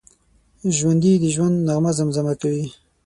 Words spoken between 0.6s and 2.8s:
ژوندي د ژوند نغمه زمزمه کوي